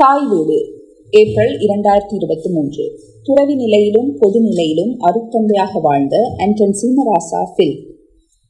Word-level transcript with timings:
தாய் 0.00 0.26
வீடு 0.28 0.72
ஏப்ரல் 1.10 1.58
இரண்டாயிரத்தி 1.58 2.14
இருபத்தி 2.14 2.50
மூன்று. 2.50 2.98
துறவி 3.22 3.54
நிலையிலும் 3.54 4.16
பொது 4.20 4.40
நிலையிலும் 4.40 4.98
அருத்தந்தையாக 5.00 5.80
வாழ்ந்த 5.80 6.34
ஆண்டன் 6.38 6.72
சீமராசா 6.72 7.52
பில். 7.56 7.86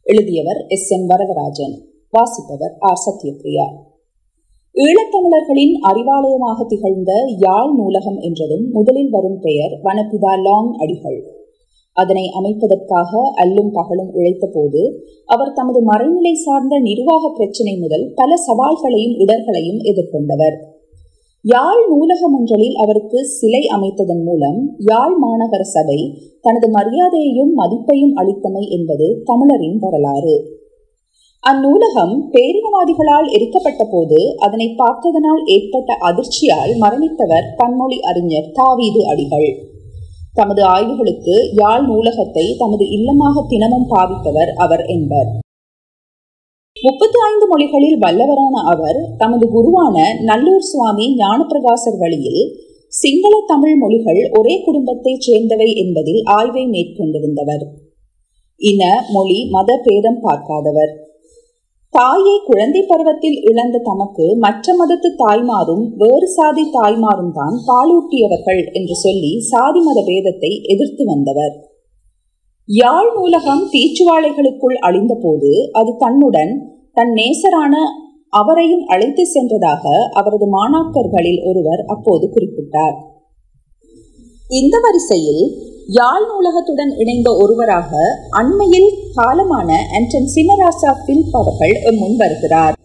எழுதியவர் 0.03 0.65
எஸ். 0.69 0.91
என். 0.91 1.07
வரதராஜன். 1.07 1.75
வாசிப்பவர் 2.11 2.77
ஆர். 2.79 2.97
சத்யபிரியா 3.07 3.67
ஈழத்தமிழர்களின் 4.75 5.75
அறிவாலயமாக 5.83 6.67
திகழ்ந்த 6.67 7.13
யாழ் 7.39 7.75
நூலகம் 7.75 8.19
என்றதும் 8.19 8.71
முதலில் 8.73 9.11
வரும் 9.11 9.39
பெயர் 9.41 9.81
வனப்பிதா 9.85 10.43
லாங் 10.43 10.73
அடிகள். 10.73 11.23
அதனை 11.93 12.31
அமைப்பதற்காக 12.41 13.23
அல்லும் 13.37 13.71
பகலும் 13.73 14.13
உழைத்த 14.13 14.51
போது 14.53 15.07
அவர் 15.27 15.53
தமது 15.53 15.87
மறைநிலை 15.87 16.33
சார்ந்த 16.33 16.79
நிர்வாக 16.79 17.33
பிரச்சினை 17.37 17.77
முதல் 17.77 18.13
பல 18.15 18.35
சவால்களையும் 18.35 19.19
இடர்களையும் 19.19 19.81
எதிர்கொண்டவர். 19.81 20.79
யாழ் 21.45 21.83
நூலகம் 21.89 22.35
ஒன்றலில் 22.35 22.75
அவருக்கு 22.75 23.25
சிலை 23.25 23.61
அமைத்ததன் 23.67 24.25
மூலம் 24.25 24.59
யாழ் 24.79 25.15
மாநகர 25.23 25.61
சபை 25.61 25.97
தனது 26.41 26.71
மரியாதையையும் 26.71 27.53
மதிப்பையும் 27.57 28.13
அளித்தமை 28.17 28.69
என்பது 28.69 29.23
தமிழரின் 29.25 29.79
வரலாறு. 29.79 30.35
அந்நூலகம் 31.41 32.15
பேரினவாதிகளால் 32.31 33.29
எரிக்கப்பட்ட 33.37 33.85
போது 33.91 34.37
அதனை 34.39 34.75
பார்த்ததனால் 34.75 35.43
ஏற்பட்ட 35.45 35.97
அதிர்ச்சியால் 36.01 36.75
மரணித்தவர் 36.81 37.49
பன்மொழி 37.57 38.01
அறிஞர் 38.01 38.51
தாவீது 38.53 39.07
அடிகள். 39.07 39.51
தமது 40.35 40.65
ஆய்வுகளுக்கு 40.65 41.37
யாழ் 41.53 41.85
நூலகத்தை 41.85 42.57
தமது 42.59 42.85
இல்லமாக 42.85 43.47
தினமும் 43.49 43.89
பாவித்தவர் 43.91 44.53
அவர் 44.57 44.85
என்பர். 44.87 45.31
முப்பத்தி 46.85 47.19
ஐந்து 47.21 47.47
மொழிகளில் 47.47 47.99
வல்லவரான 47.99 48.57
அவர் 48.73 48.99
தமது 49.19 49.47
குருவான 49.55 49.97
நல்லூர் 50.21 50.67
சுவாமி 50.69 51.07
ஞானப்பிரகாசர் 51.17 51.99
வழியில் 51.99 52.43
சிங்கள 52.93 53.35
தமிழ் 53.47 53.77
மொழிகள் 53.77 54.21
ஒரே 54.39 54.55
குடும்பத்தைச் 54.65 55.21
சேர்ந்தவை 55.21 55.69
என்பதில் 55.75 56.23
ஆய்வை 56.25 56.65
மேற்கொண்டிருந்தவர். 56.67 57.65
இன 58.61 58.83
மொழி 59.11 59.39
மத 59.51 59.77
பேதம் 59.83 60.21
பார்க்காதவர். 60.21 60.93
தாயை 61.95 62.35
குழந்தை 62.47 62.83
பருவத்தில் 62.83 63.39
இழந்த 63.43 63.79
தமக்கு 63.79 64.27
மற்ற 64.37 64.75
மதத்து 64.75 65.11
தாய்மாரும் 65.23 65.85
வேறு 65.97 66.29
சாதி 66.29 66.65
தாய்மாரும் 66.73 67.33
தான் 67.33 67.57
பாலூட்டியவர்கள் 67.67 68.63
என்று 68.73 68.95
சொல்லி 68.95 69.33
சாதி 69.41 69.81
மத 69.81 70.01
பேதத்தை 70.01 70.53
எதிர்த்து 70.65 71.05
வந்தவர். 71.05 71.55
யாழ் 72.69 73.09
நூலகம் 73.15 73.63
தீச்சுவாளைகளுக்குள் 73.71 74.77
அழிந்த 74.79 75.15
போது 75.15 75.53
அது 75.73 75.93
தன்னுடன் 75.99 76.53
தன் 76.93 77.13
நேசரான 77.13 77.75
அவரையும் 78.33 78.85
அழைத்து 78.87 79.23
சென்றதாக 79.27 79.85
அவரது 80.11 80.47
மாணாக்கர்களில் 80.49 81.41
ஒருவர் 81.45 81.83
அப்போது 81.85 82.27
குறிப்பிட்டார். 82.35 82.97
இந்த 84.51 84.77
வரிசையில் 84.81 85.43
யாழ் 85.89 86.27
நூலகத்துடன் 86.27 86.93
இணைந்த 86.97 87.31
ஒருவராக 87.37 87.91
அண்மையில் 88.31 88.91
காலமான 89.17 89.71
ஆண்டன் 89.99 90.31
சின்னராசா 90.35 90.93
பில்ப் 91.07 91.35
அவர்கள் 91.35 91.75
முன் 91.99 92.17
வருகிறார். 92.17 92.77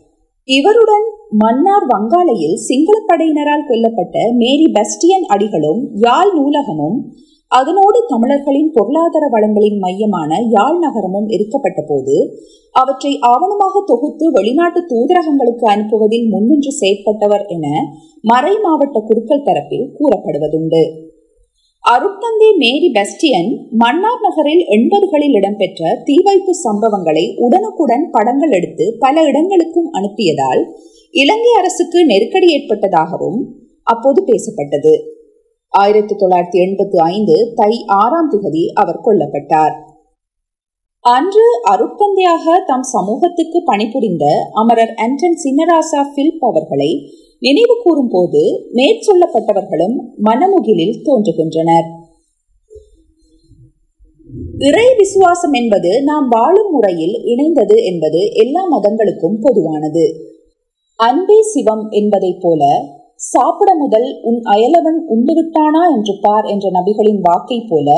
இவருடன் 0.49 1.05
மன்னார் 1.37 1.87
வங்காளையில் 1.91 2.57
சிங்கள 2.63 2.97
படையினரால் 3.07 3.67
கொல்லப்பட்ட 3.69 4.17
மேரி 4.41 4.67
பஸ்டியன் 4.73 5.27
அடிகளும் 5.27 5.81
யாழ் 5.99 6.33
நூலகமும் 6.33 6.97
அதனோடு 7.55 7.99
தமிழர்களின் 8.07 8.69
பொருளாதார 8.71 9.25
வளங்களின் 9.33 9.79
மையமான 9.79 10.37
யாழ் 10.49 10.79
நகரமும் 10.79 11.27
இருக்கப்பட்ட 11.29 11.81
போது 11.81 12.15
அவற்றை 12.75 13.11
ஆவணமாக 13.31 13.81
தொகுத்து 13.85 14.25
வெளிநாட்டு 14.31 14.79
தூதரகங்களுக்கு 14.85 15.65
அனுப்புவதில் 15.65 16.27
முன்னின்று 16.29 16.71
செயற்பட்டவர் 16.81 17.45
என 17.47 17.65
மறை 18.21 18.53
மாவட்ட 18.57 18.99
குருக்கள் 18.99 19.43
தரப்பில் 19.43 19.87
கூறப்படுவதுண்டு. 19.97 20.83
அருட்தந்தை 21.83 22.49
மேரி 22.57 22.89
பெஸ்டியன் 22.91 23.49
மன்னார் 23.77 24.21
நகரில் 24.21 24.63
எண்பதுகளில் 24.67 25.35
இடம்பெற்ற 25.39 25.91
தீவைப்பு 26.05 26.53
சம்பவங்களை 26.65 27.25
உடனுக்குடன் 27.37 28.05
படங்கள் 28.11 28.51
எடுத்து 28.51 28.85
பல 28.99 29.23
இடங்களுக்கும் 29.23 29.89
அனுப்பியதால் 29.91 30.63
இலங்கை 31.13 31.51
அரசுக்கு 31.57 31.99
நெருக்கடி 32.05 32.47
ஏற்பட்டதாகவும் 32.57 33.39
அப்போது 33.83 34.19
பேசப்பட்டது. 34.25 34.93
ஆயிரத்தி 35.79 36.15
தொள்ளாயிரத்தி 36.15 36.59
எண்பத்தி 36.65 36.97
ஐந்து 37.13 37.35
தை 37.55 37.71
ஆறாம் 37.85 38.29
திகதி 38.31 38.63
அவர் 38.73 38.99
கொல்லப்பட்டார். 39.05 39.75
அன்று 41.05 41.47
அருட்தந்தையாக 41.71 42.45
தம் 42.65 42.83
சமூகத்துக்கு 42.83 43.59
பணிபுரிந்த 43.63 44.25
அமரர் 44.51 44.93
அன்டன் 44.95 45.37
சின்னராசா 45.43 46.01
பிலிப் 46.15 46.45
அவர்களை 46.45 46.89
நினைவு 47.39 47.75
கூறும் 47.83 48.09
போது 48.11 48.41
மேற்சொல்லப்பட்டவர்களும் 48.73 49.95
மனமுகிலில் 50.23 50.95
தோன்றுகின்றனர். 51.03 51.87
இறை 54.57 54.87
விசுவாசம் 54.97 55.53
என்பது 55.53 56.03
நாம் 56.03 56.27
வாழும் 56.27 56.71
முறையில் 56.71 57.15
இணைந்தது 57.33 57.77
என்பது 57.83 58.21
எல்லா 58.43 58.63
மதங்களுக்கும் 58.73 59.37
பொதுவானது. 59.41 60.05
அன்பே 60.99 61.41
சிவம் 61.41 61.85
என்பதைப் 61.89 62.41
போல 62.41 62.63
சாப்பிட 63.19 63.75
முதல் 63.75 64.19
உன் 64.21 64.39
அயலவன் 64.43 64.99
உண்டுவிட்டானா 65.09 65.83
என்று 65.95 66.13
பார் 66.21 66.45
என்ற 66.45 66.69
நபிகளின் 66.69 67.21
வாக்கை 67.21 67.65
போல 67.69 67.89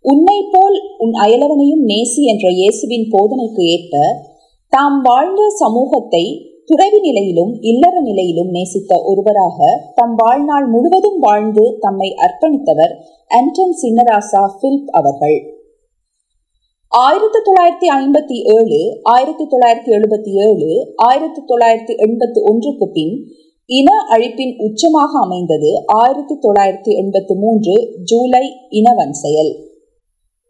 உன்னை 0.00 0.48
போல் 0.50 0.76
உன் 0.98 1.12
அயலவனையும் 1.12 1.82
நேசி 1.86 2.22
என்ற 2.22 2.50
இயேசுவின் 2.50 3.06
போதனைக்கு 3.10 3.64
ஏற்ப 3.64 4.00
தாம் 4.72 5.02
வாழ்ந்த 5.02 5.42
சமூகத்தை 5.48 6.24
துறவி 6.64 7.00
நிலையிலும் 7.00 7.60
இல்லற 7.60 8.00
நிலையிலும் 8.00 8.50
நேசித்த 8.50 9.02
ஒருவராக 9.04 9.58
தம் 9.94 10.14
வாழ்நாள் 10.14 10.66
முழுவதும் 10.66 11.18
வாழ்ந்து 11.18 11.76
தம்மை 11.80 12.14
அர்ப்பணித்தவர் 12.16 12.94
ஆண்டன் 13.30 13.76
சின்னராசா 13.82 14.42
பிலிப் 14.60 14.90
அவர்கள். 14.90 15.38
ஆயிரத்தி 16.92 17.38
தொள்ளாயிரத்தி 17.38 17.88
ஐம்பத்தி 17.96 18.36
ஏழு 18.56 19.00
ஆயிரத்தி 19.02 19.44
தொள்ளாயிரத்தி 19.44 19.92
எழுபத்தி 19.92 20.32
ஏழு 20.48 20.94
ஆயிரத்தி 20.96 21.42
தொள்ளாயிரத்தி 21.46 21.94
எண்பத்தி 21.96 22.40
ஒன்றுக்கு 22.42 22.88
பின் 22.88 23.14
இன 23.66 23.90
அழிப்பின் 24.08 24.54
உச்சமாக 24.58 25.10
அமைந்தது 25.20 25.84
ஆயிரத்தி 25.86 26.34
தொள்ளாயிரத்தி 26.34 26.92
எண்பத்தி 27.02 27.34
மூன்று 27.34 27.94
ஜூலை 28.02 28.52
இனவன் 28.68 29.12
செயல். 29.12 29.56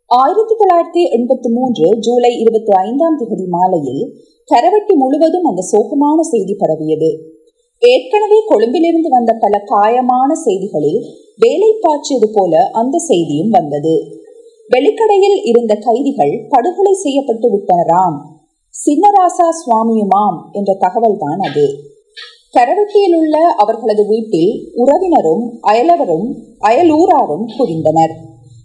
ஆயிரத்தி 0.07 0.55
தொள்ளாயிரத்தி 0.55 1.03
எண்பத்தி 1.17 1.49
மூன்று 1.53 1.99
ஜூலை 1.99 2.39
இருபத்தி 2.39 2.73
ஐந்தாம் 2.73 3.17
தேதி 3.17 3.47
மாலையில் 3.47 4.15
கரவட்டி 4.47 4.95
முழுவதும் 4.95 5.45
அந்த 5.45 5.63
சோகமான 5.73 6.21
செய்தி 6.21 6.55
பரவியது. 6.55 7.19
ஏற்கனவே 7.79 8.43
கொழும்பிலிருந்து 8.47 9.09
வந்த 9.09 9.33
பல 9.33 9.65
காயமான 9.67 10.33
செய்திகளில் 10.33 11.01
வேலை 11.37 11.75
பாய்ச்சியது 11.81 12.29
போல 12.33 12.71
அந்த 12.73 12.99
செய்தியும் 12.99 13.51
வந்தது. 13.51 14.21
வெளிக்கடையில் 14.69 15.43
இருந்த 15.45 15.75
கைதிகள் 15.75 16.47
படுகொலை 16.49 16.93
செய்யப்பட்டு 16.93 17.49
விட்டனராம். 17.57 18.19
சின்னராசா 18.75 19.49
சுவாமியுமாம் 19.61 20.39
என்ற 20.53 20.77
தகவல்தான் 20.81 21.41
அது. 21.51 21.91
கரவட்டியில் 22.55 23.15
உள்ள 23.17 23.37
அவர்களது 23.57 24.03
வீட்டில் 24.07 24.51
உறவினரும் 24.75 25.45
அயலவரும் 25.61 26.27
அயலூராரும் 26.61 27.45
புரிந்தனர் 27.57 28.15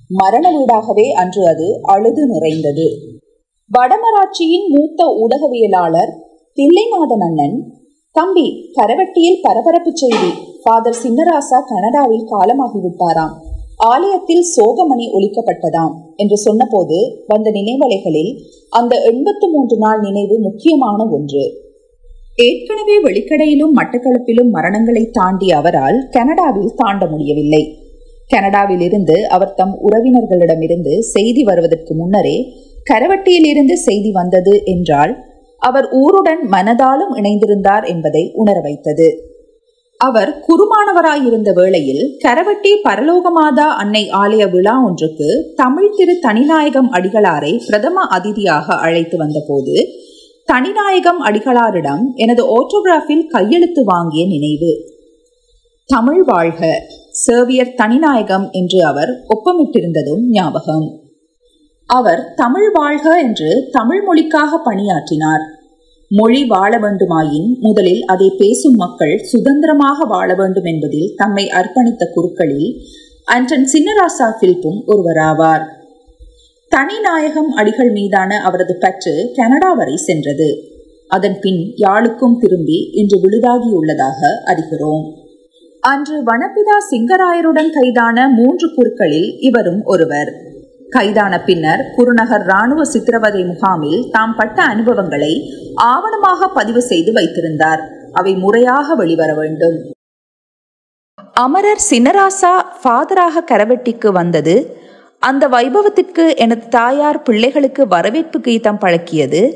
மரண 0.09 0.45
வீடாகவே 0.51 1.05
அன்று 1.11 1.47
அது 1.47 1.67
அழுது 1.81 2.23
நிறைந்தது. 2.27 2.87
வடமராட்சியின் 3.71 4.67
மூத்த 4.73 5.05
ஊடகவியலாளர் 5.23 6.11
தில்லைநாதன் 6.57 7.23
அண்ணன் 7.27 7.57
தம்பி 8.11 8.73
கரவட்டியில் 8.73 9.41
பரபரப்பு 9.41 9.91
செய்தி 9.93 10.29
ஃபாதர் 10.63 10.99
சின்னராசா 11.03 11.59
கனடாவில் 11.71 12.27
காலமாகிவிட்டாராம். 12.31 13.33
ஆலயத்தில் 13.91 14.45
சோகமணி 14.55 15.07
ஒலிக்கப்பட்டதாம் 15.17 15.93
என்று 16.15 16.37
சொன்னபோது 16.37 17.23
வந்த 17.27 17.51
நினைவலைகளில் 17.51 18.31
அந்த 18.69 18.93
எண்பத்து 19.01 19.47
மூன்று 19.49 19.77
நாள் 19.77 19.99
நினைவு 19.99 20.39
முக்கியமான 20.39 20.99
ஒன்று. 21.11 21.45
ஏற்கனவே 22.37 22.95
வெளிக்கடையிலும் 23.03 23.75
மட்டக்களப்பிலும் 23.77 24.49
மரணங்களை 24.49 25.03
தாண்டிய 25.11 25.57
அவரால் 25.57 25.97
கனடாவில் 26.09 26.75
தாண்ட 26.75 27.03
முடியவில்லை. 27.05 27.63
கனடாவில் 28.29 28.79
இருந்து 28.79 29.15
அவர் 29.27 29.53
தம் 29.53 29.75
உறவினர்களிடமிருந்து 29.81 30.93
செய்தி 30.99 31.43
வருவதற்கு 31.43 31.93
முன்னரே 31.95 32.37
கரவட்டியிலிருந்து 32.83 33.73
செய்தி 33.73 34.11
வந்தது 34.11 34.53
என்றால் 34.65 35.13
அவர் 35.61 35.87
ஊருடன் 35.91 36.41
மனதாலும் 36.49 37.13
இணைந்திருந்தார் 37.15 37.85
என்பதை 37.85 38.23
உணர 38.33 38.57
வைத்தது. 38.59 39.07
அவர் 40.01 40.31
குருமானவராயிருந்த 40.39 41.51
வேளையில் 41.53 42.03
கரவட்டி 42.23 42.71
பரலோகமாதா 42.83 43.67
அன்னை 43.77 44.09
ஆலய 44.11 44.43
விழா 44.49 44.75
ஒன்றுக்கு 44.85 45.29
தமிழ் 45.55 45.95
திரு 45.95 46.13
தனிநாயகம் 46.25 46.89
அடிகளாரை 46.89 47.53
பிரதம 47.67 48.03
அதிதியாக 48.09 48.75
அழைத்து 48.77 49.17
வந்தபோது 49.17 49.75
தனிநாயகம் 50.53 51.21
அடிகளாரிடம் 51.23 52.03
எனது 52.15 52.43
ஓட்டோகிராஃபில் 52.43 53.27
கையெழுத்து 53.27 53.81
வாங்கிய 53.85 54.27
நினைவு. 54.27 54.71
தமிழ் 55.85 56.23
வாழ்க. 56.23 56.81
சேவியர் 57.11 57.73
தனிநாயகம் 57.77 58.51
என்று 58.51 58.85
அவர் 58.85 59.09
ஒப்பமிட்டிருந்ததும் 59.09 60.19
ஞாபகம். 60.19 60.99
அவர் 61.85 62.33
தமிழ் 62.35 62.71
வாழ்க 62.73 63.19
என்று 63.19 63.67
தமிழ் 63.71 64.01
மொழிக்காக 64.03 64.57
பணியாற்றினார். 64.63 65.41
மொழி 66.09 66.45
வாழ 66.45 66.79
வேண்டுமாயின் 66.79 67.59
முதலில் 67.59 68.05
அதை 68.05 68.31
பேசும் 68.37 68.75
மக்கள் 68.75 69.17
சுதந்திரமாக 69.17 70.05
வாழ 70.05 70.33
வேண்டும் 70.33 70.63
என்பதில் 70.63 71.13
தம்மை 71.15 71.49
அர்ப்பணித்த 71.49 72.05
குருக்களில் 72.13 72.81
அன்றன் 73.25 73.69
சின்னராசா 73.73 74.33
பில்பும் 74.41 74.83
ஒருவராவார். 74.87 75.76
தனிநாயகம் 76.71 77.51
அடிகள் 77.55 77.91
மீதான 77.91 78.41
அவரது 78.41 78.75
பற்று 78.79 79.31
கனடா 79.35 79.73
வரை 79.73 79.95
சென்றது. 79.97 80.49
அதன் 81.07 81.37
பின் 81.41 81.61
யாழுக்கும் 81.75 82.35
திரும்பி 82.39 82.77
இன்று 82.91 83.17
விழுதாகியுள்ளதாக 83.23 84.19
அறிகிறோம். 84.45 85.05
அன்று 85.83 86.17
வனப்பிதா 86.23 86.77
சிங்கராயருடன் 86.89 87.69
கைதான 87.69 88.27
மூன்று 88.29 88.67
குருக்களில் 88.75 89.29
இவரும் 89.39 89.81
ஒருவர். 89.83 90.31
கைதான 90.89 91.43
பின்னர் 91.43 91.93
குருநகர் 91.95 92.45
ராணுவ 92.45 92.83
சித்திரவதை 92.85 93.43
முகாமில் 93.45 94.09
தாம் 94.11 94.35
பட்ட 94.35 94.61
அனுபவங்களை 94.63 95.33
ஆவணமாக 95.83 96.49
பதிவு 96.53 96.81
செய்து 96.81 97.11
வைத்திருந்தார். 97.11 97.81
அவை 98.13 98.33
முறையாக 98.35 98.95
வெளிவர 98.95 99.33
வேண்டும். 99.33 99.77
அமரர் 101.33 101.83
சின்னராசா 101.89 102.53
ஃபாதராக 102.81 103.43
கரவெட்டிக்கு 103.51 104.11
வந்தது 104.11 104.55
அந்த 105.19 105.47
வைபவத்திற்கு 105.47 106.35
எனது 106.35 106.67
தாயார் 106.67 107.21
பிள்ளைகளுக்கு 107.21 107.87
வரவேற்பு 107.87 108.39
கீதம் 108.39 108.79
பழக்கியது. 108.81 109.53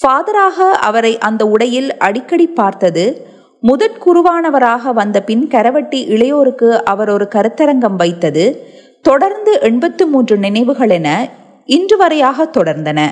ஃபாதராக 0.00 0.70
அவரை 0.80 1.18
அந்த 1.18 1.46
உடையில் 1.46 1.96
அடிக்கடி 1.96 2.46
பார்த்தது. 2.46 3.28
முதற் 3.60 3.98
குருவானவராக 4.04 4.92
வந்த 4.92 5.22
பின் 5.22 5.48
கரவட்டி 5.48 6.00
இளையோருக்கு 6.14 6.68
அவர் 6.82 7.08
ஒரு 7.08 7.28
கருத்தரங்கம் 7.34 7.96
வைத்தது. 7.96 8.64
தொடர்ந்து 9.02 9.60
எண்பத்து 9.60 10.06
மூன்று 10.06 10.36
நினைவுகள் 10.36 10.90
என 10.90 11.28
இன்று 11.66 11.96
வரையாக 11.96 12.50
தொடர்ந்தன. 12.58 13.06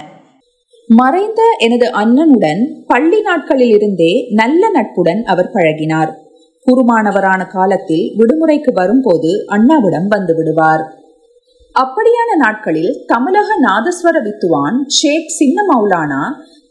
மறைந்த 0.87 1.43
எனது 1.59 1.93
அண்ணனுடன் 1.93 2.85
பள்ளி 2.87 3.21
நாட்களில் 3.21 3.69
இருந்தே 3.69 4.29
நல்ல 4.31 4.71
நட்புடன் 4.71 5.23
அவர் 5.25 5.51
பழகினார். 5.55 6.13
குருமானவரான 6.67 7.47
காலத்தில் 7.47 8.13
விடுமுறைக்கு 8.19 8.73
வரும்போது 8.73 9.45
அண்ணாவிடம் 9.49 10.09
வந்து 10.09 10.37
விடுவார். 10.37 10.85
அப்படியான 11.83 12.37
நாட்களில் 12.37 13.05
தமிழக 13.07 13.47
நாதஸ்வர 13.61 14.23
வித்துவான் 14.23 14.85
ஷேக் 14.87 15.29
சின்ன 15.29 15.63
மௌலானா 15.63 16.23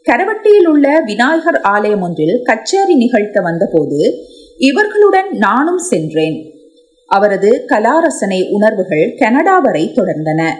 கரவட்டியில் 0.04 0.68
உள்ள 0.68 1.00
விநாயகர் 1.04 1.60
ஆலயம் 1.60 2.00
ஒன்றில் 2.00 2.40
கச்சேரி 2.44 2.94
நிகழ்த்த 2.94 3.40
வந்தபோது 3.40 4.14
இவர்களுடன் 4.58 5.30
நானும் 5.30 5.78
சென்றேன். 5.78 6.50
அவரது 7.06 7.64
கலாரசனை 7.66 8.50
உணர்வுகள் 8.50 9.14
கனடா 9.18 9.58
வரை 9.58 9.92
தொடர்ந்தன. 9.94 10.50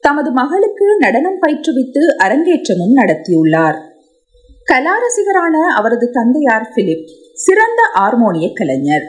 தமது 0.00 0.30
மகளுக்கு 0.30 0.96
நடனம் 0.98 1.42
பயிற்றுவித்து 1.42 2.06
அரங்கேற்றமும் 2.16 2.96
நடத்தியுள்ளார். 2.96 3.78
கலாரசிகரான 4.66 5.56
அவரது 5.76 6.10
தந்தையார் 6.10 6.72
பிலிப் 6.74 7.06
சிறந்த 7.34 7.82
ஆர்மோனிய 8.00 8.52
கலைஞர். 8.54 9.02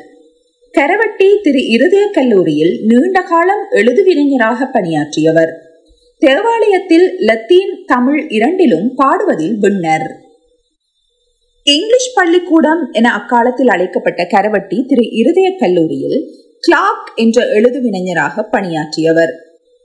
கரவட்டி 0.78 1.42
திரு 1.42 1.68
இருதய 1.68 2.10
கல்லூரியில் 2.12 2.80
நீண்ட 2.86 3.22
காலம் 3.22 3.64
எழுதுவினைஞராக 3.70 4.66
பணியாற்றியவர். 4.66 5.52
தேவாலயத்தில் 6.18 7.16
லத்தீன் 7.20 7.84
தமிழ் 7.86 8.26
இரண்டிலும் 8.30 8.96
பாடுவதில் 8.96 9.56
விண்ணர். 9.62 10.08
இங்கிலீஷ் 11.64 12.14
பள்ளிக்கூடம் 12.16 12.92
என 12.92 13.12
அக்காலத்தில் 13.12 13.68
அழைக்கப்பட்ட 13.68 14.24
கரவட்டி 14.24 14.86
திரு 14.86 15.10
இருதய 15.12 15.56
கல்லூரியில் 15.58 16.26
கிளாக் 16.68 17.08
என்ற 17.16 17.46
எழுதுவினைஞராக 17.48 18.44
பணியாற்றியவர். 18.44 19.34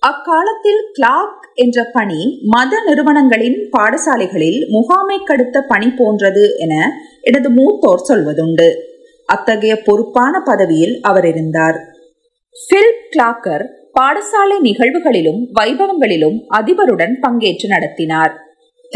அக்காலத்தில் 0.00 0.82
கிளாக் 0.98 1.42
என்ற 1.54 1.90
பணி 1.92 2.38
மத 2.42 2.82
நிறுவனங்களின் 2.86 3.70
பாடசாலைகளில் 3.78 4.68
முகாமை 4.68 5.18
கடுத்த 5.24 5.60
பணி 5.68 5.90
போன்றது 5.90 6.56
என 6.58 6.74
எனது 7.20 7.50
மூத்தோர் 7.50 8.04
சொல்வதுண்டு. 8.08 8.92
அத்தகைய 9.26 9.82
பொறுப்பான 9.84 10.40
பதவியில் 10.44 10.98
அவர் 11.02 11.26
இருந்தார். 11.26 11.80
பில் 12.68 12.94
கிளாக்கர் 13.10 13.66
பாடசாலை 14.00 14.58
நிகழ்வுகளிலும் 14.62 15.40
வைபவங்களிலும் 15.60 16.38
அதிபருடன் 16.58 17.14
பங்கேற்று 17.20 17.66
நடத்தினார். 17.66 18.38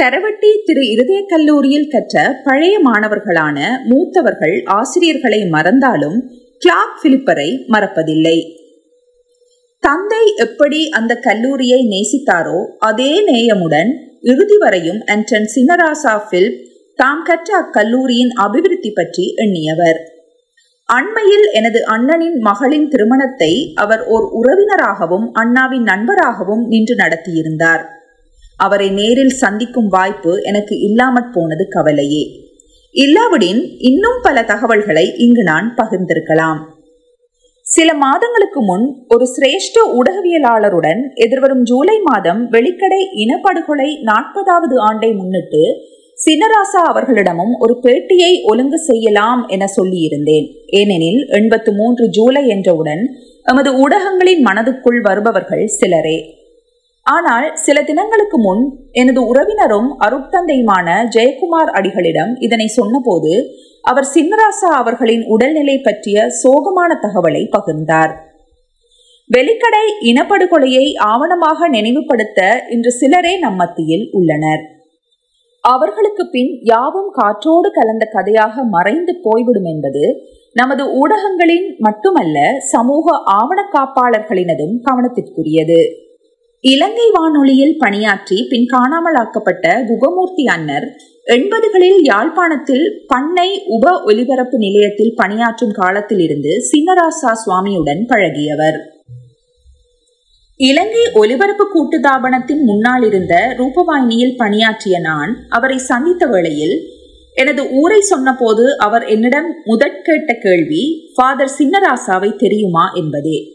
கரவட்டி 0.03 0.51
திரு 0.65 0.91
இருதய 0.91 1.25
கல்லூரியில் 1.27 1.91
கற்ற 1.91 2.41
பழைய 2.45 2.79
மாணவர்களான 2.79 3.69
மூத்தவர்கள் 3.89 4.65
ஆசிரியர்களை 4.65 5.47
மறந்தாலும் 5.47 6.31
கிளாக் 6.59 7.07
பிலிப்பரை 7.07 7.51
மறப்பதில்லை. 7.69 8.57
தந்தை 9.81 10.35
எப்படி 10.37 10.89
அந்த 10.89 11.15
கல்லூரியை 11.15 11.89
நேசித்தாரோ 11.89 12.65
அதே 12.79 13.27
நேயமுடன் 13.27 13.91
இறுதி 14.21 14.57
வரையும் 14.57 15.01
அண்டன் 15.07 15.49
சின்னராசா 15.57 16.21
பிலிப் 16.31 16.67
தாம் 16.97 17.25
கற்ற 17.25 17.61
அக்கல்லூரியின் 17.61 18.33
அபிவிருத்தி 18.35 18.91
பற்றி 18.91 19.35
எண்ணியவர். 19.37 20.17
அண்மையில் 20.88 21.46
எனது 21.52 21.81
அண்ணனின் 21.87 22.38
மகளின் 22.38 22.88
திருமணத்தை 22.88 23.73
அவர் 23.75 24.05
ஓர் 24.06 24.26
உறவினராகவும் 24.32 25.26
அண்ணாவின் 25.32 25.82
நண்பராகவும் 25.82 26.62
நின்று 26.67 26.94
நடத்தியிருந்தார். 26.94 27.82
அவரை 28.56 28.90
நேரில் 28.90 29.35
சந்திக்கும் 29.43 29.88
வாய்ப்பு 29.88 30.43
எனக்கு 30.43 30.79
இல்லாமற் 30.79 31.32
போனது 31.32 31.69
கவலையே. 31.69 32.25
இல்லாவிடின் 32.94 33.61
இன்னும் 33.79 34.19
பல 34.23 34.43
தகவல்களை 34.43 35.14
இங்கு 35.17 35.43
நான் 35.43 35.75
பகிர்ந்திருக்கலாம். 35.76 36.61
சில 37.67 37.94
மாதங்களுக்கு 37.94 38.61
முன் 38.62 38.87
ஒரு 39.08 39.25
சிரேஷ்ட 39.34 39.79
ஊடகவியலாளருடன் 39.96 41.02
எதிர்வரும் 41.14 41.62
ஜூலை 41.62 41.99
மாதம் 42.05 42.43
வெளிக்கடை 42.52 43.02
இனப்படுகொலை 43.25 43.91
நாற்பதாவது 44.11 44.76
ஆண்டை 44.76 45.12
முன்னிட்டு 45.12 45.62
சின்னராசா 46.26 46.81
அவர்களிடமும் 46.91 47.53
ஒரு 47.59 47.81
பேட்டியை 47.82 48.43
ஒழுங்கு 48.43 48.79
செய்யலாம் 48.79 49.47
என 49.47 49.65
சொல்லியிருந்தேன். 49.76 50.47
ஏனெனில் 50.67 51.26
எண்பத்து 51.29 51.73
மூன்று 51.73 52.09
ஜூலை 52.09 52.47
என்றவுடன் 52.47 53.03
எமது 53.44 53.70
ஊடகங்களின் 53.82 54.43
மனதுக்குள் 54.47 55.00
வருபவர்கள் 55.00 55.67
சிலரே. 55.67 56.19
ஆனால் 57.03 57.56
சில 57.56 57.82
தினங்களுக்கு 57.82 58.38
முன் 58.38 58.91
எனது 58.93 59.26
உறவினரும் 59.26 59.99
அருட்தந்தையுமான 60.00 60.88
ஜெயக்குமார் 61.17 61.70
அடிகளிடம் 61.73 62.32
இதனை 62.38 62.67
சொன்னபோது 62.67 63.32
அவர் 63.82 64.09
சின்னராசா 64.15 64.70
அவர்களின் 64.81 65.25
உடல்நிலை 65.26 65.79
பற்றிய 65.79 66.26
சோகமான 66.43 66.91
தகவலை 67.00 67.49
பகிர்ந்தார். 67.56 68.12
வெளிக்கடை 69.37 69.87
இனப்படுகொலையை 70.00 70.87
ஆவணமாக 71.12 71.69
நினைவுபடுத்த 71.69 72.67
இன்று 72.69 72.91
சிலரே 72.91 73.38
நம் 73.38 73.56
மத்தியில் 73.56 74.09
உள்ளனர். 74.12 74.65
அவர்களுக்கு 75.60 76.26
பின் 76.26 76.58
யாவும் 76.62 77.10
காற்றோடு 77.12 77.70
கலந்த 77.70 78.08
கதையாக 78.12 78.62
மறைந்து 78.62 79.16
போய்விடும் 79.22 79.64
என்பது 79.64 80.20
நமது 80.52 80.84
ஊடகங்களின் 81.00 81.76
மட்டுமல்ல 81.78 82.58
சமூக 82.58 83.22
ஆவண 83.22 83.69
காப்பாளர்களினதும் 83.72 84.77
கவனத்திற்குரியது. 84.84 85.81
இலங்கை 86.60 87.10
வானொலியில் 87.10 87.77
பணியாற்றி 87.79 88.46
பின் 88.50 88.67
காணாமலாக்கப்பட்ட 88.72 89.84
குகமூர்த்தி 89.86 90.44
அன்னர் 90.44 90.86
எண்பதுகளில் 91.24 92.00
யாழ்ப்பாணத்தில் 92.03 93.05
பண்ணை 93.06 93.65
உப 93.67 94.03
ஒலிபரப்பு 94.05 94.58
நிலையத்தில் 94.58 95.15
பணியாற்றும் 95.17 95.72
காலத்திலிருந்து 95.72 96.48
சிங்கராசா 96.48 97.32
சின்னராசா 97.32 97.32
சுவாமியுடன் 97.46 98.03
பழகியவர். 98.06 98.96
இலங்கை 100.60 101.10
ஒலிபரப்பு 101.12 101.65
கூட்டுத்தாபனத்தின் 101.74 102.60
முன்னால் 102.60 103.05
இருந்த 103.05 103.55
ரூபவாயினியில் 103.58 104.36
பணியாற்றிய 104.36 105.00
நான் 105.00 105.36
அவரை 105.48 105.79
சந்தித்த 105.79 106.27
வேளையில் 106.27 106.82
எனது 107.34 107.70
ஊரை 107.70 108.00
சொன்னபோது 108.00 108.77
அவர் 108.79 109.05
என்னிடம் 109.05 109.55
முதற் 109.65 110.03
கேட்ட 110.03 110.34
கேள்வி 110.34 111.12
ஃபாதர் 111.15 111.50
சின்னராசாவை 111.58 112.36
தெரியுமா? 112.36 112.93
என்பதே. 112.94 113.53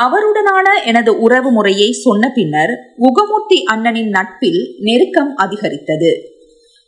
அவருடனான 0.00 0.86
எனது 0.86 1.18
உறவு 1.18 1.50
முறையை 1.50 1.92
சொன்ன 1.92 2.32
பின்னர் 2.34 2.78
குகமூர்த்தி 2.98 3.64
அண்ணனின் 3.74 4.08
நட்பில் 4.08 4.74
நெருக்கம் 4.78 5.36
அதிகரித்தது. 5.36 6.32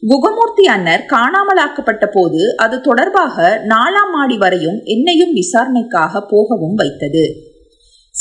குகமூர்த்தி 0.06 0.64
அன்னர் 0.64 1.06
காணாமலாக்கப்பட்ட 1.08 2.06
போது 2.12 2.56
அது 2.56 2.80
தொடர்பாக 2.80 3.62
நாலாம் 3.68 4.12
மாடி 4.12 4.36
வரையும் 4.36 4.80
என்னையும் 4.84 5.32
விசாரணைக்காக 5.32 6.26
போகவும் 6.28 6.74
வைத்தது. 6.74 7.45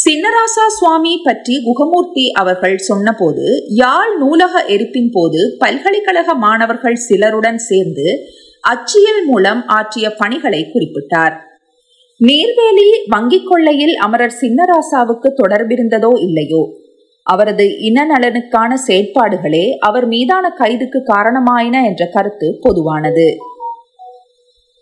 சின்னராசா 0.03 0.63
சுவாமி 0.67 1.11
பற்றி 1.23 1.53
குகமூர்த்தி 1.65 2.23
அவர்கள் 2.31 2.77
சொன்னபோது 2.77 3.45
யாழ் 3.81 4.13
நூலக 4.17 4.63
எரிப்பின் 4.67 5.11
போது 5.11 5.41
பல்கலைக்கழக 5.57 6.35
மாணவர்கள் 6.35 6.97
சிலருடன் 7.05 7.59
சேர்ந்து 7.59 8.07
அச்சியல் 8.63 9.23
மூலம் 9.25 9.61
ஆற்றிய 9.67 10.09
பணிகளை 10.11 10.61
குறிப்பிட்டார். 10.73 11.35
நீர்வேலி 12.19 12.89
வங்கிக் 13.13 13.47
கொள்ளையில் 13.47 13.95
அமரர் 13.97 14.35
சின்னராசாவுக்கு 14.41 15.31
தொடர்பிருந்ததோ 15.41 16.11
இல்லையோ? 16.27 16.61
அவரது 17.23 17.79
இன 17.79 18.05
நலனுக்கான 18.05 18.71
செயற்பாடுகளே 18.87 19.65
அவர் 19.79 20.07
மீதான 20.07 20.45
கைதுக்கு 20.59 21.01
காரணமாயின 21.13 21.85
என்ற 21.85 22.03
கருத்து 22.07 22.59
பொதுவானது. 22.61 23.27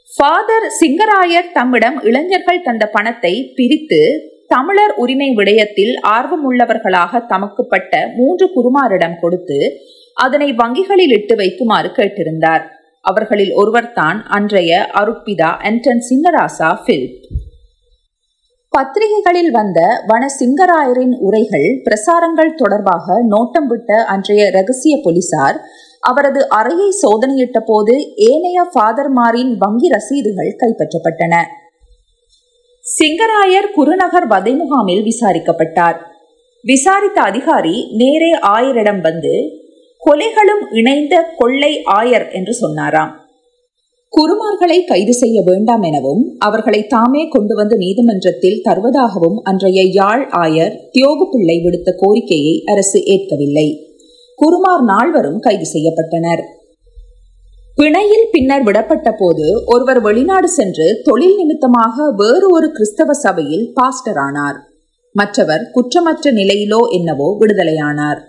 ஃபாதர் 0.07 0.69
சிங்கராயர் 0.81 1.53
தம்மிடம் 1.53 1.97
இளைஞர்கள் 2.03 2.61
தந்த 2.61 2.85
பணத்தை 2.87 3.35
பிரித்து 3.55 4.03
தமிழர் 4.47 4.93
உரிமை 4.95 5.29
விடயத்தில் 5.29 5.93
ஆர்வமுள்ளவர்களாக 6.07 7.21
தமக்குப்பட்ட 7.27 8.07
மூன்று 8.15 8.45
குருமாரிடம் 8.55 9.19
கொடுத்து 9.19 9.57
அதனை 10.13 10.53
வங்கிகளில் 10.53 11.11
இட்டு 11.11 11.35
வைக்குமாறு 11.35 11.89
கேட்டிருந்தார். 11.97 12.63
அவர்களில் 13.01 13.53
ஒருவர்தான் 13.53 14.23
அன்றைய 14.27 14.89
அருட்பிதா 14.93 15.49
அண்டன் 15.69 16.03
சிங்கராசா 16.09 16.69
பிலிப். 16.85 17.15
பத்திரிகைகளில் 18.69 19.51
வந்த 19.51 19.79
வன 20.07 20.25
சிங்கராயரின் 20.39 21.15
உரைகள் 21.19 21.81
பிரசாரங்கள் 21.83 22.53
தொடர்பாக 22.55 23.23
நோட்டம் 23.23 23.67
விட்ட 23.67 24.03
அன்றைய 24.03 24.49
ரகசிய 24.49 24.99
போலீசார் 25.03 25.57
அவரது 25.99 26.49
அறையை 26.49 26.89
சோதனையிட்ட 27.01 27.59
போது 27.65 28.15
ஏனைய 28.15 28.61
ஃபாதர்மாரின் 28.71 29.53
வங்கி 29.57 29.89
ரசீதுகள் 29.89 30.57
கைப்பற்றப்பட்டன. 30.63 31.35
சிங்கராயர் 32.97 33.73
குருநகர் 33.73 34.27
வதை 34.27 34.53
முகாமில் 34.53 35.03
விசாரிக்கப்பட்டார். 35.03 35.97
விசாரித்த 36.61 37.21
அதிகாரி 37.21 37.87
நேரே 37.91 38.31
ஆயரிடம் 38.31 39.01
வந்து 39.01 39.33
கொலைகளும் 40.05 40.63
இணைந்த 40.71 41.23
கொள்ளை 41.37 41.83
ஆயர் 41.93 42.33
என்று 42.33 42.53
சொன்னாராம். 42.53 43.13
குருமார்களை 44.13 44.85
கைது 44.85 45.13
செய்ய 45.13 45.41
வேண்டாம் 45.45 45.81
எனவும் 45.81 46.35
அவர்களை 46.39 46.87
தாமே 46.87 47.27
கொண்டு 47.27 47.55
வந்து 47.55 47.77
நீதிமன்றத்தில் 47.77 48.61
தருவதாகவும் 48.65 49.39
அன்றைய 49.43 49.81
யாழ் 49.91 50.29
ஆயர் 50.31 50.75
தியோகு 50.91 51.27
பிள்ளை 51.31 51.61
விடுத்த 51.63 51.93
கோரிக்கையை 51.97 52.63
அரசு 52.65 53.03
ஏற்கவில்லை. 53.03 53.97
குருமார் 54.35 54.83
நால்வரும் 54.83 55.39
கைது 55.39 55.65
செய்யப்பட்டனர். 55.73 56.43
பிணையில் 57.83 58.27
பின்னர் 58.31 58.65
விடப்பட்ட 58.65 59.09
போது 59.11 59.45
ஒருவர் 59.65 59.99
வெளிநாடு 59.99 60.49
சென்று 60.49 60.85
தொழில் 61.03 61.33
நிமித்தமாக 61.35 62.05
வேறு 62.11 62.47
ஒரு 62.49 62.67
கிறிஸ்தவ 62.71 63.13
சபையில் 63.13 63.65
பாஸ்டர் 63.73 64.19
ஆனார். 64.25 64.57
மற்றவர் 65.15 65.63
குற்றமற்ற 65.73 66.31
நிலையிலோ 66.31 66.79
என்னவோ 66.89 67.27
விடுதலையானார். 67.41 68.19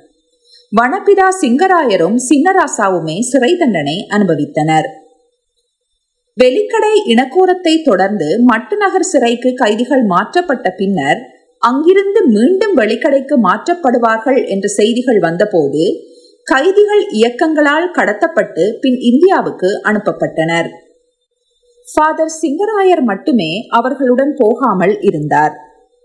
வனப்பிதா 0.73 1.29
சிங்கராயரும் 1.41 2.17
சின்னராசாவுமே 2.29 3.17
சிறை 3.21 3.53
தண்டனை 3.57 3.97
அனுபவித்தனர். 4.17 4.89
வெலிக்கடை 6.37 6.95
இனக்கூரத்தை 7.13 7.75
தொடர்ந்து 7.83 8.31
மட்டுநகர் 8.51 9.09
சிறைக்கு 9.13 9.53
கைதிகள் 9.55 10.05
மாற்றப்பட்ட 10.05 10.75
பின்னர் 10.81 11.21
அங்கிருந்து 11.63 12.23
மீண்டும் 12.29 12.75
வெளிக்கடைக்கு 12.75 13.39
மாற்றப்படுவார்கள் 13.49 14.43
என்ற 14.47 14.69
செய்திகள் 14.79 15.21
வந்தபோது 15.21 15.85
கைதிகள் 16.45 17.03
இயக்கங்களால் 17.11 17.87
கடத்தப்பட்டு 17.93 18.79
பின் 18.81 18.99
இந்தியாவுக்கு 19.01 19.81
அனுப்பப்பட்டனர். 19.85 20.69
ஃபாதர் 21.87 22.33
சிங்கராயர் 22.43 23.03
மட்டுமே 23.03 23.67
அவர்களுடன் 23.69 24.35
போகாமல் 24.37 25.01
இருந்தார். 25.01 25.55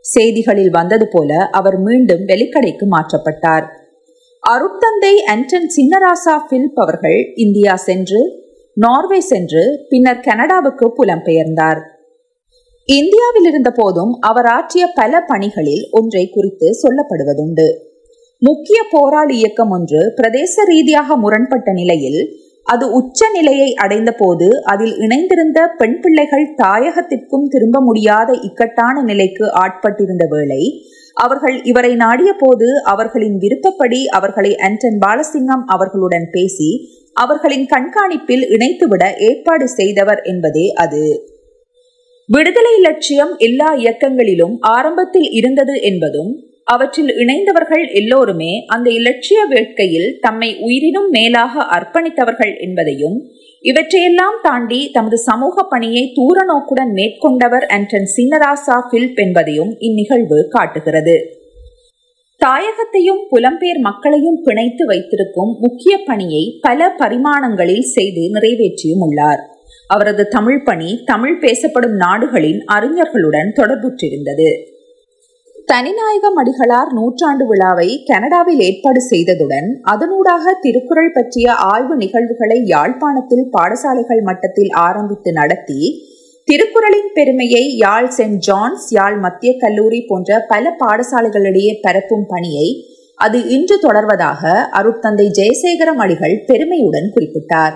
செய்திகளில் 0.01 0.69
வந்தது 0.69 1.07
போல 1.11 1.49
அவர் 1.51 1.77
மீண்டும் 1.79 2.23
வெளிக்கடைக்கு 2.25 2.87
மாற்றப்பட்டார். 2.87 3.65
அருட்தந்தை 4.43 5.13
அண்டன் 5.33 5.69
சின்னராசா 5.75 6.35
பிலிப் 6.49 6.79
அவர்கள் 6.79 7.33
இந்தியா 7.35 7.75
சென்று 7.75 8.21
நார்வே 8.73 9.19
சென்று 9.19 9.85
பின்னர் 9.89 10.19
கனடாவுக்கு 10.19 10.93
புலம்பெயர்ந்தார். 10.97 11.81
இந்தியாவில் 12.85 13.45
இருந்த 13.45 13.71
போதும் 13.75 14.17
அவர் 14.19 14.45
ஆற்றிய 14.45 14.87
பல 14.95 15.23
பணிகளில் 15.27 15.87
ஒன்றை 15.91 16.29
குறித்து 16.29 16.69
சொல்லப்படுவதுண்டு. 16.83 17.87
முக்கிய 18.41 18.83
போராளி 18.89 19.35
இயக்கம் 19.37 19.69
ஒன்று 19.69 20.01
பிரதேச 20.15 20.63
ரீதியாக 20.63 21.15
முரண்பட்ட 21.15 21.71
நிலையில் 21.71 22.21
அது 22.67 22.91
உச்ச 22.91 23.29
நிலையை 23.29 23.73
அடைந்த 23.73 24.11
போது 24.11 24.47
அதில் 24.63 24.93
இணைந்திருந்த 24.97 25.59
பெண் 25.77 25.99
பிள்ளைகள் 25.99 26.53
தாயகத்திற்கும் 26.57 27.47
திரும்ப 27.47 27.81
முடியாத 27.81 28.33
இக்கட்டான 28.33 29.01
நிலைக்கு 29.01 29.45
ஆட்பட்டிருந்த 29.53 30.25
வேளை 30.27 30.61
அவர்கள் 31.13 31.61
இவரை 31.63 31.95
நாடிய 31.95 32.33
போது 32.33 32.67
அவர்களின் 32.83 33.37
விருப்பப்படி 33.37 34.05
அவர்களை 34.05 34.55
அண்டன் 34.55 34.99
பாலசிங்கம் 34.99 35.65
அவர்களுடன் 35.65 36.27
பேசி 36.31 36.69
அவர்களின் 37.13 37.65
கண்காணிப்பில் 37.65 38.45
இணைத்துவிட 38.49 39.15
ஏற்பாடு 39.19 39.67
செய்தவர் 39.69 40.21
என்பதே 40.23 40.67
அது. 40.75 41.03
விடுதலை 42.29 42.75
லட்சியம் 42.81 43.37
எல்லா 43.37 43.75
இயக்கங்களிலும் 43.75 44.55
ஆரம்பத்தில் 44.59 45.29
இருந்தது 45.31 45.75
என்பதும் 45.81 46.31
அவற்றில் 46.71 47.11
இணைந்தவர்கள் 47.13 47.93
எல்லோருமே 47.93 48.63
அந்த 48.67 48.89
இலட்சிய 48.89 49.47
வேட்கையில் 49.49 50.19
தம்மை 50.19 50.57
உயிரினும் 50.57 51.09
மேலாக 51.09 51.63
அர்ப்பணித்தவர்கள் 51.63 52.59
என்பதையும் 52.59 53.31
இவற்றையெல்லாம் 53.61 54.39
தாண்டி 54.41 54.89
தமது 54.91 55.17
சமூக 55.17 55.63
பணியை 55.63 56.11
தூர 56.15 56.43
நோக்குடன் 56.43 56.91
மேற்கொண்டவர் 56.91 57.65
அண்டன் 57.69 58.07
சின்னராசா 58.17 58.81
பில்ப் 58.91 59.15
என்பதையும் 59.15 59.75
இந்நிகழ்வு 59.79 60.47
காட்டுகிறது. 60.49 61.37
தாயகத்தையும் 62.45 63.23
புலம்பெயர் 63.31 63.79
மக்களையும் 63.79 64.41
பிணைத்து 64.43 64.85
வைத்திருக்கும் 64.85 65.57
முக்கிய 65.59 65.97
பணியை 66.05 66.57
பல 66.61 66.95
பரிமாணங்களில் 66.97 67.89
செய்து 67.95 68.21
நிறைவேற்றியும் 68.33 68.99
உள்ளார். 68.99 69.39
அவரது 69.87 70.27
தமிழ் 70.27 70.63
பணி 70.63 71.01
தமிழ் 71.05 71.39
பேசப்படும் 71.39 71.95
நாடுகளின் 71.95 72.65
அறிஞர்களுடன் 72.73 73.55
தொடர்புற்றிருந்தது. 73.55 74.68
தனிநாயகம் 75.69 76.37
அடிகளார் 76.41 76.91
நூற்றாண்டு 76.93 77.43
விழாவை 77.45 77.87
கனடாவில் 78.05 78.61
ஏற்பாடு 78.61 79.01
செய்ததுடன் 79.09 79.67
அதனூடாக 79.91 80.53
திருக்குறள் 80.61 81.11
பற்றிய 81.11 81.47
ஆய்வு 81.65 81.95
நிகழ்வுகளை 81.95 82.57
யாழ்ப்பாணத்தில் 82.65 83.43
பாடசாலைகள் 83.49 84.21
மட்டத்தில் 84.21 84.71
ஆரம்பித்து 84.79 85.31
நடத்தி 85.31 85.81
திருக்குறளின் 86.47 87.11
பெருமையை 87.13 87.63
யாழ் 87.75 88.09
சென்ட் 88.09 88.39
ஜான்ஸ் 88.39 88.87
யாழ் 88.91 89.17
மத்திய 89.17 89.51
கல்லூரி 89.57 89.99
போன்ற 90.07 90.39
பல 90.49 90.71
பாடசாலைகளிடையே 90.79 91.75
பரப்பும் 91.83 92.25
பணியை 92.25 92.67
அது 93.19 93.39
இன்று 93.49 93.77
தொடர்வதாக 93.77 94.41
அருட்தந்தை 94.71 95.27
ஜெயசேகரம் 95.39 95.97
அடிகள் 95.97 96.35
பெருமையுடன் 96.45 97.09
குறிப்பிட்டார். 97.13 97.75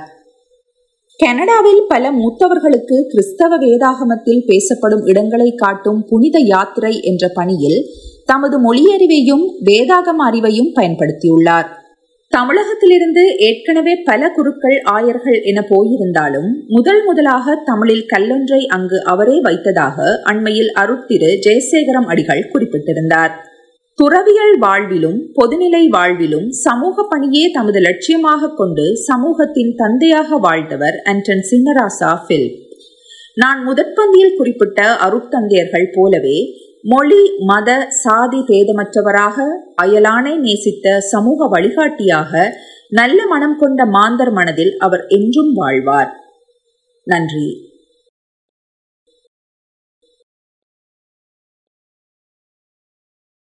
கனடாவில் 1.20 1.82
பல 1.88 2.12
மூத்தவர்களுக்கு 2.12 2.98
கிறிஸ்தவ 3.08 3.58
வேதாகமத்தில் 3.58 4.42
பேசப்படும் 4.46 5.04
இடங்களை 5.06 5.54
காட்டும் 5.56 6.06
புனித 6.10 6.40
யாத்திரை 6.40 7.02
என்ற 7.02 7.30
பணியில் 7.34 7.80
தமது 8.26 8.58
மொழியறிவையும் 8.60 9.46
வேதாகம 9.66 10.26
அறிவையும் 10.30 10.72
பயன்படுத்தியுள்ளார். 10.74 11.70
தமிழகத்திலிருந்து 12.28 13.24
ஏற்கனவே 13.38 13.96
பல 13.96 14.30
குருக்கள் 14.30 14.78
ஆயர்கள் 14.94 15.40
என 15.44 15.66
போயிருந்தாலும் 15.70 16.50
முதல் 16.68 17.02
முதலாக 17.04 17.56
தமிழில் 17.66 18.06
கல்லொன்றை 18.16 18.62
அங்கு 18.68 19.04
அவரே 19.04 19.40
வைத்ததாக 19.40 20.22
அண்மையில் 20.24 20.72
அருட்திரு 20.76 21.32
ஜெயசேகரம் 21.46 22.08
அடிகள் 22.08 22.50
குறிப்பிட்டிருந்தார். 22.52 23.34
துறவியல் 23.98 24.56
வாழ்விலும் 24.60 25.20
பொதுநிலை 25.34 25.82
வாழ்விலும் 25.88 26.48
சமூக 26.50 27.04
பணியே 27.04 27.52
தமது 27.52 27.80
லட்சியமாக 27.80 28.50
கொண்டு 28.54 28.96
சமூகத்தின் 28.96 29.76
தந்தையாக 29.76 30.38
வாழ்ந்தவர் 30.38 31.02
அண்டன் 31.04 31.44
சின்னராசா 31.52 32.12
ஃபில். 32.24 32.48
நான் 33.36 33.60
முதற்பந்தியில் 33.68 34.36
குறிப்பிட்ட 34.36 34.98
அருட்தந்தையர்கள் 35.06 35.88
போலவே 35.94 36.38
மொழி 36.84 37.22
மத 37.40 37.88
சாதி 37.90 38.40
பேதமற்றவராக 38.40 39.46
அயலானை 39.84 40.38
நேசித்த 40.38 41.00
சமூக 41.00 41.48
வழிகாட்டியாக 41.48 42.52
நல்ல 42.90 43.26
மனம் 43.26 43.58
கொண்ட 43.58 43.86
மாந்தர் 43.86 44.32
மனதில் 44.32 44.78
அவர் 44.78 45.06
என்றும் 45.08 45.54
வாழ்வார். 45.54 46.12
நன்றி. 47.06 47.48